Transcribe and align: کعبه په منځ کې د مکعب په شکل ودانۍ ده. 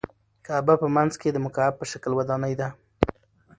کعبه 0.45 0.73
په 0.83 0.87
منځ 0.95 1.11
کې 1.21 1.29
د 1.31 1.37
مکعب 1.45 1.73
په 1.77 1.85
شکل 1.91 2.11
ودانۍ 2.15 2.53
ده. 2.59 2.67